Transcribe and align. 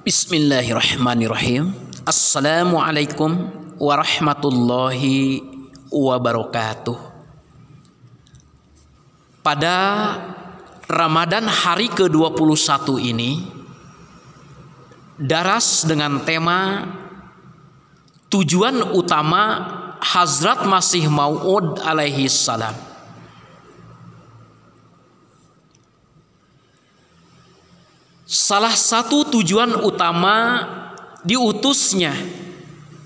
Bismillahirrahmanirrahim. 0.00 1.76
Assalamualaikum 2.08 3.52
warahmatullahi 3.76 5.44
wabarakatuh. 5.92 6.96
Pada 9.44 9.76
Ramadan 10.88 11.44
hari 11.44 11.92
ke-21 11.92 12.96
ini 13.12 13.44
daras 15.20 15.84
dengan 15.84 16.24
tema 16.24 16.88
tujuan 18.32 18.96
utama 18.96 19.68
Hazrat 20.00 20.64
Masih 20.64 21.12
Maud 21.12 21.76
alaihi 21.84 22.24
salam. 22.32 22.89
Salah 28.30 28.78
satu 28.78 29.26
tujuan 29.26 29.82
utama 29.82 30.62
diutusnya 31.26 32.14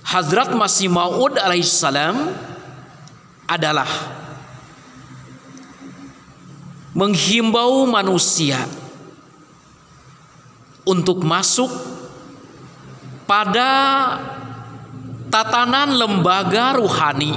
Hazrat 0.00 0.56
Masih 0.56 0.88
Maud 0.88 1.36
alaihissalam 1.36 2.32
adalah 3.44 3.84
menghimbau 6.96 7.84
manusia 7.84 8.64
untuk 10.88 11.20
masuk 11.20 11.68
pada 13.28 13.68
tatanan 15.28 16.00
lembaga 16.00 16.80
ruhani 16.80 17.36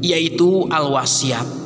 yaitu 0.00 0.64
al-wasiat 0.72 1.57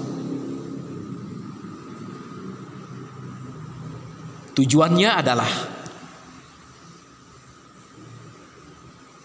Tujuannya 4.52 5.10
adalah 5.16 5.52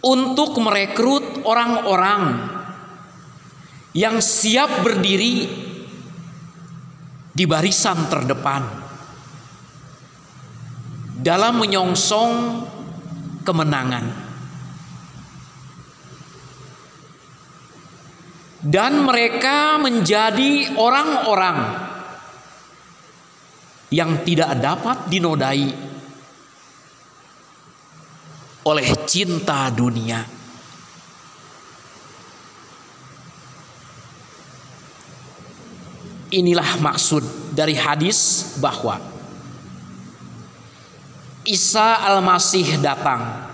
untuk 0.07 0.55
merekrut 0.63 1.43
orang-orang 1.43 2.23
yang 3.91 4.23
siap 4.23 4.85
berdiri 4.85 5.49
di 7.33 7.43
barisan 7.43 8.07
terdepan 8.07 8.63
dalam 11.19 11.59
menyongsong 11.59 12.33
kemenangan. 13.43 14.05
Dan 18.57 19.05
mereka 19.05 19.79
menjadi 19.79 20.75
orang-orang 20.75 21.57
yang 23.87 24.23
tidak 24.27 24.51
dapat 24.59 25.07
dinodai 25.07 25.71
oleh 28.67 28.87
cinta 29.07 29.71
dunia. 29.71 30.19
Inilah 36.27 36.75
maksud 36.83 37.55
dari 37.55 37.71
hadis 37.79 38.51
bahwa 38.59 38.99
Isa 41.47 42.03
Al-Masih 42.03 42.83
datang 42.83 43.47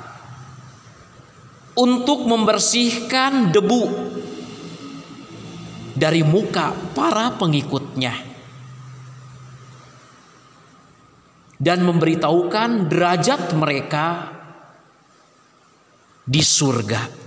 untuk 1.78 2.26
membersihkan 2.26 3.54
debu 3.54 3.86
dari 5.94 6.26
muka 6.26 6.74
para 6.98 7.30
pengikutnya. 7.38 8.33
Dan 11.64 11.88
memberitahukan 11.88 12.92
derajat 12.92 13.56
mereka 13.56 14.36
di 16.28 16.44
surga. 16.44 17.24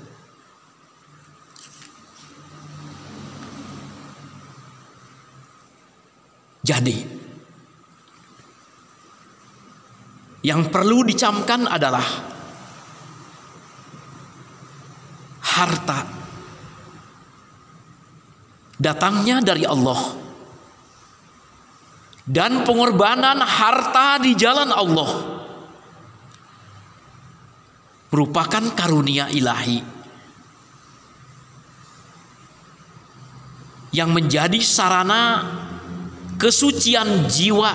Jadi, 6.67 6.97
yang 10.45 10.69
perlu 10.69 11.01
dicamkan 11.07 11.65
adalah 11.65 12.05
harta 15.57 16.01
datangnya 18.77 19.41
dari 19.41 19.65
Allah 19.65 20.26
dan 22.27 22.67
pengorbanan 22.67 23.39
harta 23.39 24.19
di 24.19 24.35
jalan 24.35 24.75
Allah. 24.75 25.11
Merupakan 28.11 28.65
karunia 28.75 29.31
ilahi. 29.31 29.95
Yang 33.95 34.11
menjadi 34.11 34.59
sarana 34.59 35.23
kesucian 36.35 37.31
jiwa. 37.31 37.73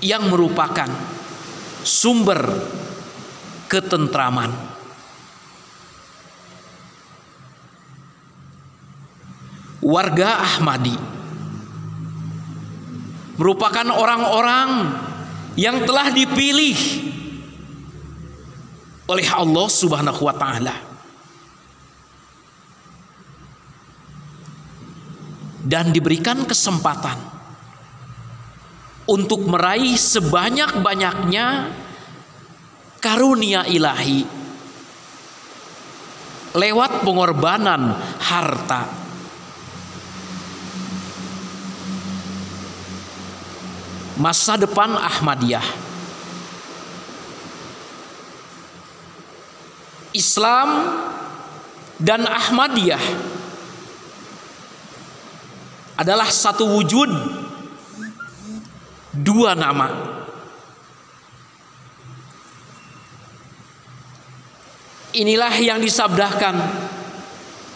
Yang 0.00 0.24
merupakan 0.28 0.88
sumber 1.84 2.40
ketentraman. 3.68 4.73
Warga 9.84 10.40
Ahmadi 10.40 10.96
merupakan 13.36 13.84
orang-orang 13.92 14.96
yang 15.60 15.84
telah 15.84 16.08
dipilih 16.08 16.78
oleh 19.04 19.28
Allah 19.28 19.66
Subhanahu 19.68 20.20
wa 20.24 20.34
taala. 20.34 20.76
Dan 25.64 25.96
diberikan 25.96 26.44
kesempatan 26.44 27.16
untuk 29.08 29.48
meraih 29.48 29.96
sebanyak-banyaknya 29.96 31.72
karunia 33.00 33.64
ilahi 33.64 34.28
lewat 36.52 37.00
pengorbanan 37.00 37.96
harta 38.20 39.03
masa 44.18 44.54
depan 44.54 44.94
Ahmadiyah. 44.94 45.64
Islam 50.14 50.68
dan 51.98 52.22
Ahmadiyah 52.22 53.02
adalah 55.98 56.30
satu 56.30 56.70
wujud 56.78 57.10
dua 59.14 59.58
nama. 59.58 59.90
Inilah 65.14 65.54
yang 65.62 65.78
disabdakan 65.78 66.58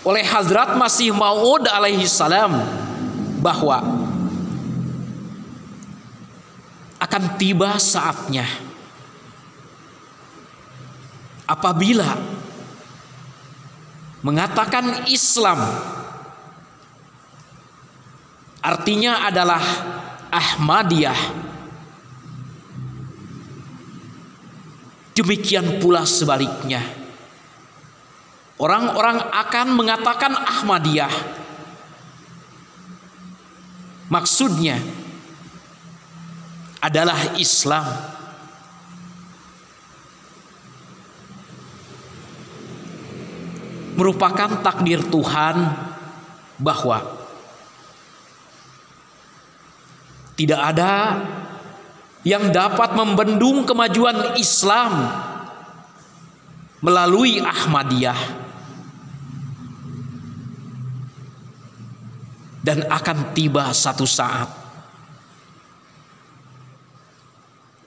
oleh 0.02 0.26
Hazrat 0.26 0.74
Masih 0.74 1.14
Maud 1.14 1.66
alaihi 1.70 2.06
salam 2.06 2.58
bahwa 3.38 3.97
akan 6.98 7.38
tiba 7.38 7.78
saatnya. 7.78 8.46
Apabila 11.48 12.18
mengatakan 14.20 15.08
Islam 15.08 15.62
artinya 18.60 19.24
adalah 19.24 19.62
Ahmadiyah. 20.28 21.48
Demikian 25.16 25.82
pula 25.82 26.06
sebaliknya. 26.06 26.84
Orang-orang 28.58 29.18
akan 29.34 29.66
mengatakan 29.74 30.34
Ahmadiyah. 30.34 31.14
Maksudnya 34.10 34.78
adalah 36.78 37.38
Islam. 37.38 37.86
Merupakan 43.98 44.62
takdir 44.62 45.02
Tuhan 45.10 45.56
bahwa 46.62 47.02
tidak 50.38 50.60
ada 50.62 51.18
yang 52.22 52.54
dapat 52.54 52.94
membendung 52.94 53.66
kemajuan 53.66 54.38
Islam 54.38 55.10
melalui 56.78 57.42
Ahmadiyah 57.42 58.46
dan 62.62 62.86
akan 62.86 63.34
tiba 63.34 63.74
satu 63.74 64.06
saat 64.06 64.67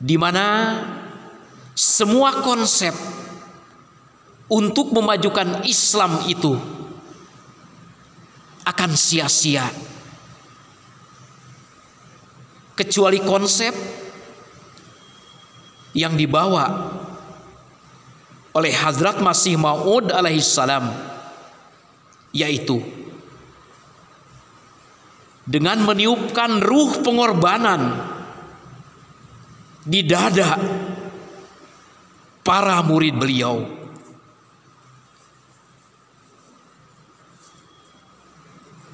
di 0.02 0.18
mana 0.18 0.82
semua 1.78 2.42
konsep 2.42 2.92
untuk 4.50 4.90
memajukan 4.90 5.62
Islam 5.70 6.26
itu 6.26 6.58
akan 8.66 8.92
sia-sia. 8.98 9.70
Kecuali 12.74 13.22
konsep 13.22 13.78
yang 15.94 16.18
dibawa 16.18 16.98
oleh 18.58 18.74
Hazrat 18.74 19.22
Masih 19.22 19.54
Maud 19.56 20.10
alaihissalam 20.10 20.90
yaitu 22.32 22.82
dengan 25.46 25.84
meniupkan 25.84 26.64
ruh 26.64 27.04
pengorbanan 27.04 28.11
di 29.82 30.06
dada 30.06 30.58
para 32.46 32.82
murid 32.86 33.16
beliau. 33.18 33.82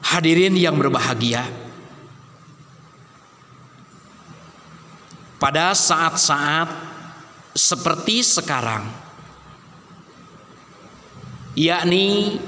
Hadirin 0.07 0.55
yang 0.55 0.79
berbahagia 0.79 1.43
pada 5.37 5.75
saat-saat 5.75 6.71
seperti 7.51 8.23
sekarang 8.23 8.87
yakni 11.59 12.39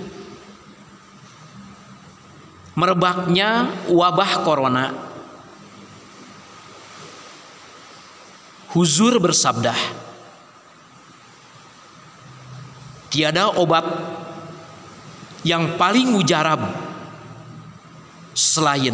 merebaknya 2.80 3.70
wabah 3.92 4.32
corona 4.48 5.09
Huzur 8.70 9.18
bersabda 9.18 9.74
tiada 13.10 13.58
obat 13.58 13.82
yang 15.42 15.74
paling 15.82 16.14
mujarab 16.14 16.62
selain 18.38 18.94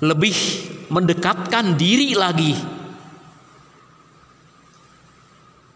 lebih 0.00 0.36
mendekatkan 0.88 1.76
diri 1.76 2.14
lagi 2.16 2.54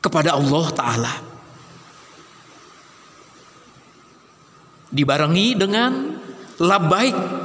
kepada 0.01 0.39
Allah 0.39 0.67
Ta'ala. 0.73 1.15
Dibarengi 4.95 5.49
dengan 5.59 6.15
labaik 6.63 7.44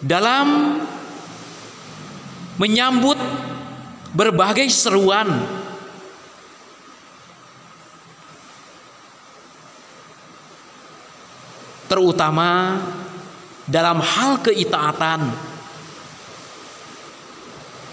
dalam 0.00 0.80
menyambut 2.56 3.16
berbagai 4.16 4.68
seruan. 4.72 5.28
Terutama 11.86 12.82
dalam 13.62 14.02
hal 14.02 14.42
keitaatan, 14.42 15.30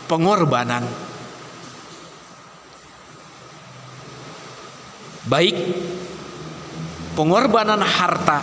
pengorbanan, 0.09 0.81
baik 5.29 5.55
pengorbanan 7.13 7.85
harta, 7.85 8.41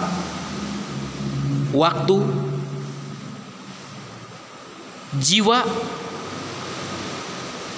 waktu, 1.75 2.19
jiwa, 5.21 5.61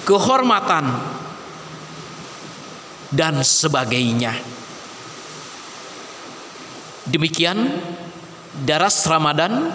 kehormatan, 0.07 0.87
dan 3.13 3.45
sebagainya. 3.45 4.33
Demikian 7.05 7.77
daras 8.63 9.05
Ramadan. 9.05 9.69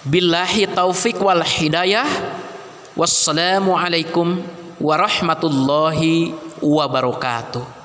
Billahi 0.00 0.64
taufik 0.72 1.20
wal 1.20 1.44
hidayah. 1.44 2.08
Wassalamualaikum 2.96 4.40
warahmatullahi 4.80 6.32
wabarakatuh. 6.64 7.79